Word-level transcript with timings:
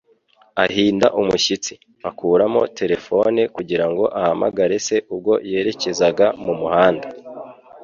Ahinda 0.63 1.07
umushyitsi, 1.21 1.73
akuramo 2.09 2.61
terefone 2.77 3.41
kugira 3.55 3.85
ngo 3.89 4.03
ahamagare 4.19 4.75
se 4.87 4.95
ubwo 5.13 5.33
yerekezaga 5.51 6.25
mu 6.43 6.53
muhanda. 6.59 7.07